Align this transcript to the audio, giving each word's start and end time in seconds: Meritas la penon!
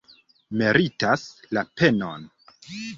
Meritas 0.61 1.27
la 1.59 1.67
penon! 1.79 2.31